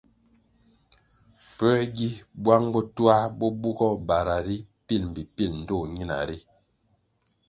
Puē 1.55 1.81
gi 1.95 2.09
bwang 2.43 2.65
bo 2.73 2.79
twā 2.95 3.15
bo 3.37 3.45
bugoh 3.61 3.97
bara 4.07 4.37
ri 4.47 4.57
pil 4.85 5.03
mbpi 5.09 5.23
pil 5.35 5.51
ndtoh 5.61 5.83
ñina 5.95 6.17
ri? 6.29 6.37